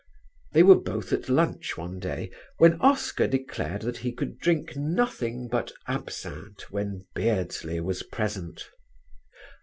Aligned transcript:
They 0.53 0.63
were 0.63 0.79
both 0.79 1.13
at 1.13 1.29
lunch 1.29 1.77
one 1.77 1.99
day 1.99 2.31
when 2.57 2.81
Oscar 2.81 3.27
declared 3.27 3.83
that 3.83 3.97
he 3.97 4.11
could 4.11 4.39
drink 4.39 4.75
nothing 4.75 5.47
but 5.47 5.71
absinthe 5.85 6.61
when 6.71 7.05
Beardsley 7.13 7.79
was 7.81 8.01
present. 8.01 8.67